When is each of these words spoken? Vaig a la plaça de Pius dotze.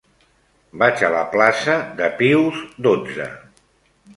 Vaig 0.83 1.03
a 1.09 1.11
la 1.15 1.21
plaça 1.35 1.75
de 2.01 2.09
Pius 2.23 2.65
dotze. 2.89 3.29